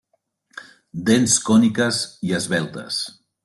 [1.11, 3.03] Dents còniques i esveltes.